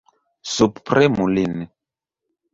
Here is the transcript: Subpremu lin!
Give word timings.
Subpremu 0.53 1.27
lin! 1.35 1.55